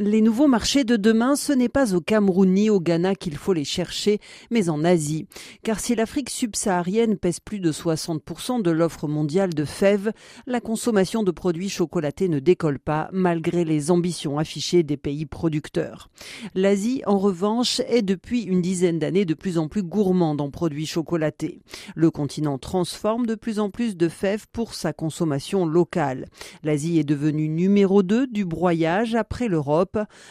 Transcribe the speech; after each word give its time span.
Les 0.00 0.20
nouveaux 0.20 0.46
marchés 0.46 0.84
de 0.84 0.94
demain, 0.94 1.34
ce 1.34 1.52
n'est 1.52 1.68
pas 1.68 1.92
au 1.92 2.00
Cameroun 2.00 2.52
ni 2.54 2.70
au 2.70 2.78
Ghana 2.78 3.16
qu'il 3.16 3.36
faut 3.36 3.52
les 3.52 3.64
chercher, 3.64 4.20
mais 4.48 4.68
en 4.68 4.84
Asie. 4.84 5.26
Car 5.64 5.80
si 5.80 5.96
l'Afrique 5.96 6.30
subsaharienne 6.30 7.16
pèse 7.16 7.40
plus 7.40 7.58
de 7.58 7.72
60% 7.72 8.62
de 8.62 8.70
l'offre 8.70 9.08
mondiale 9.08 9.52
de 9.52 9.64
fèves, 9.64 10.12
la 10.46 10.60
consommation 10.60 11.24
de 11.24 11.32
produits 11.32 11.68
chocolatés 11.68 12.28
ne 12.28 12.38
décolle 12.38 12.78
pas, 12.78 13.10
malgré 13.12 13.64
les 13.64 13.90
ambitions 13.90 14.38
affichées 14.38 14.84
des 14.84 14.96
pays 14.96 15.26
producteurs. 15.26 16.10
L'Asie, 16.54 17.02
en 17.06 17.18
revanche, 17.18 17.80
est 17.88 18.02
depuis 18.02 18.42
une 18.44 18.62
dizaine 18.62 19.00
d'années 19.00 19.24
de 19.24 19.34
plus 19.34 19.58
en 19.58 19.66
plus 19.66 19.82
gourmande 19.82 20.40
en 20.40 20.50
produits 20.52 20.86
chocolatés. 20.86 21.58
Le 21.96 22.12
continent 22.12 22.58
transforme 22.58 23.26
de 23.26 23.34
plus 23.34 23.58
en 23.58 23.68
plus 23.68 23.96
de 23.96 24.08
fèves 24.08 24.46
pour 24.52 24.74
sa 24.74 24.92
consommation 24.92 25.66
locale. 25.66 26.26
L'Asie 26.62 27.00
est 27.00 27.04
devenue 27.04 27.48
numéro 27.48 28.04
2 28.04 28.28
du 28.28 28.44
broyage 28.44 29.16
après 29.16 29.48
l'Europe 29.48 29.87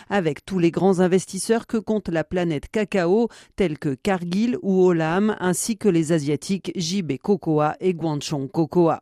avec 0.10 0.46
tous 0.46 0.60
les 0.60 0.71
grands 0.71 1.00
investisseurs 1.00 1.68
que 1.68 1.78
compte 1.78 2.10
la 2.10 2.24
planète 2.24 2.70
cacao, 2.70 3.29
tels 3.56 3.79
que 3.79 3.96
Cargill 3.96 4.57
ou 4.61 4.84
Olam, 4.86 5.36
ainsi 5.39 5.78
que 5.78 5.89
les 5.89 6.11
asiatiques 6.11 6.71
JB 6.75 7.18
Cocoa 7.18 7.75
et 7.79 7.93
Guangchong 7.93 8.50
Cocoa. 8.50 9.01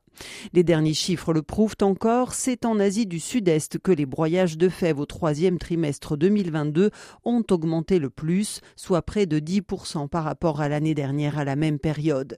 Les 0.54 0.64
derniers 0.64 0.94
chiffres 0.94 1.34
le 1.34 1.42
prouvent 1.42 1.76
encore, 1.82 2.34
c'est 2.34 2.66
en 2.66 2.80
Asie 2.80 3.06
du 3.06 3.20
Sud-Est 3.20 3.80
que 3.80 3.92
les 3.92 4.06
broyages 4.06 4.58
de 4.58 4.70
fèves 4.70 5.00
au 5.00 5.06
troisième 5.06 5.58
trimestre 5.58 6.18
2022 6.18 6.92
ont 7.24 7.44
augmenté 7.52 8.00
le 8.00 8.10
plus, 8.10 8.62
soit 8.76 9.02
près 9.02 9.26
de 9.26 9.40
10% 9.40 10.08
par 10.08 10.24
rapport 10.24 10.62
à 10.62 10.70
l'année 10.70 10.96
dernière 10.96 11.38
à 11.38 11.44
la 11.44 11.56
même 11.56 11.80
période. 11.80 12.38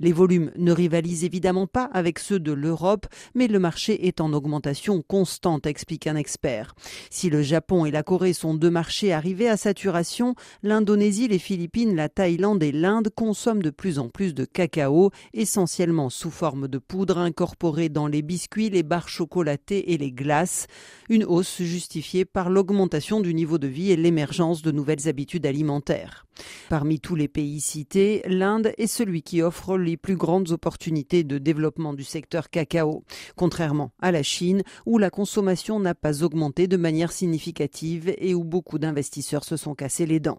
Les 0.00 0.12
volumes 0.12 0.50
ne 0.56 0.72
rivalisent 0.72 1.24
évidemment 1.24 1.66
pas 1.66 1.90
avec 1.92 2.18
ceux 2.18 2.40
de 2.40 2.52
l'Europe, 2.52 3.06
mais 3.34 3.48
le 3.48 3.58
marché 3.58 4.06
est 4.06 4.20
en 4.20 4.32
augmentation 4.32 5.02
constante, 5.02 5.66
explique 5.66 6.06
un 6.06 6.16
expert. 6.16 6.74
Si 7.10 7.30
le 7.30 7.42
Japon 7.42 7.84
et 7.84 7.90
la 7.90 8.02
Corée 8.02 8.32
sont 8.32 8.54
deux 8.54 8.70
marchés 8.70 9.12
arrivés 9.12 9.48
à 9.48 9.56
saturation, 9.56 10.34
l'Indonésie, 10.62 11.28
les 11.28 11.38
Philippines, 11.38 11.94
la 11.94 12.08
Thaïlande 12.08 12.62
et 12.62 12.72
l'Inde 12.72 13.08
consomment 13.14 13.62
de 13.62 13.70
plus 13.70 13.98
en 13.98 14.08
plus 14.08 14.34
de 14.34 14.44
cacao, 14.44 15.10
essentiellement 15.34 16.10
sous 16.10 16.30
forme 16.30 16.68
de 16.68 16.78
poudre 16.78 17.17
incorporés 17.18 17.88
dans 17.88 18.06
les 18.06 18.22
biscuits, 18.22 18.70
les 18.70 18.82
barres 18.82 19.08
chocolatées 19.08 19.92
et 19.92 19.98
les 19.98 20.12
glaces. 20.12 20.66
Une 21.08 21.24
hausse 21.24 21.62
justifiée 21.62 22.24
par 22.24 22.50
l'augmentation 22.50 23.20
du 23.20 23.34
niveau 23.34 23.58
de 23.58 23.66
vie 23.66 23.90
et 23.90 23.96
l'émergence 23.96 24.62
de 24.62 24.70
nouvelles 24.70 25.08
habitudes 25.08 25.46
alimentaires. 25.46 26.26
Parmi 26.68 27.00
tous 27.00 27.14
les 27.14 27.28
pays 27.28 27.60
cités, 27.60 28.22
l'Inde 28.26 28.72
est 28.78 28.86
celui 28.86 29.22
qui 29.22 29.42
offre 29.42 29.76
les 29.76 29.96
plus 29.96 30.16
grandes 30.16 30.52
opportunités 30.52 31.24
de 31.24 31.38
développement 31.38 31.94
du 31.94 32.04
secteur 32.04 32.50
cacao, 32.50 33.04
contrairement 33.36 33.90
à 34.00 34.12
la 34.12 34.22
Chine 34.22 34.62
où 34.86 34.98
la 34.98 35.10
consommation 35.10 35.80
n'a 35.80 35.94
pas 35.94 36.22
augmenté 36.22 36.66
de 36.66 36.76
manière 36.76 37.12
significative 37.12 38.14
et 38.18 38.34
où 38.34 38.44
beaucoup 38.44 38.78
d'investisseurs 38.78 39.44
se 39.44 39.56
sont 39.56 39.74
cassés 39.74 40.06
les 40.06 40.20
dents. 40.20 40.38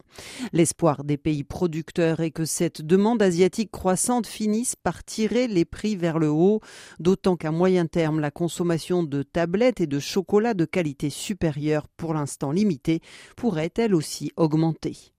L'espoir 0.53 1.03
des 1.03 1.17
pays 1.17 1.43
producteurs 1.43 2.19
est 2.19 2.31
que 2.31 2.45
cette 2.45 2.81
demande 2.81 3.21
asiatique 3.21 3.71
croissante 3.71 4.27
finisse 4.27 4.75
par 4.75 5.03
tirer 5.03 5.47
les 5.47 5.65
prix 5.65 5.95
vers 5.95 6.19
le 6.19 6.29
haut, 6.29 6.61
d'autant 6.99 7.35
qu'à 7.35 7.51
moyen 7.51 7.85
terme, 7.85 8.19
la 8.19 8.31
consommation 8.31 9.03
de 9.03 9.23
tablettes 9.23 9.81
et 9.81 9.87
de 9.87 9.99
chocolat 9.99 10.53
de 10.53 10.65
qualité 10.65 11.09
supérieure, 11.09 11.87
pour 11.97 12.13
l'instant 12.13 12.51
limitée, 12.51 13.01
pourrait 13.35 13.73
elle 13.77 13.95
aussi 13.95 14.31
augmenter. 14.35 15.13